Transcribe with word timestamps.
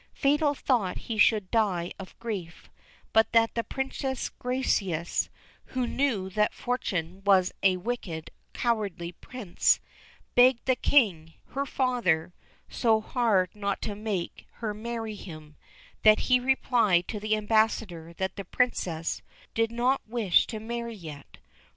Fatal 0.15 0.55
thought 0.55 0.97
he 1.11 1.19
should 1.19 1.51
die 1.51 1.91
of 1.99 2.17
grief; 2.17 2.71
but 3.13 3.31
the 3.33 3.63
Princess 3.63 4.29
Gracieuse, 4.29 5.29
who 5.65 5.85
knew 5.85 6.27
that 6.31 6.55
Fortuné 6.55 7.23
was 7.23 7.53
a 7.61 7.77
wicked, 7.77 8.31
cowardly 8.51 9.11
Prince, 9.11 9.79
begged 10.33 10.65
the 10.65 10.75
King, 10.75 11.33
her 11.49 11.67
father, 11.67 12.33
so 12.67 12.99
hard 12.99 13.51
not 13.55 13.79
to 13.83 13.93
make 13.93 14.47
her 14.53 14.73
marry 14.73 15.13
him, 15.13 15.55
that 16.01 16.21
he 16.21 16.39
replied 16.39 17.07
to 17.07 17.19
the 17.19 17.35
ambassador 17.35 18.11
that 18.13 18.37
the 18.37 18.45
Princess 18.45 19.21
did 19.53 19.71
not 19.71 20.01
wish 20.07 20.47
to 20.47 20.59
marry 20.59 20.95
yet. 20.95 21.37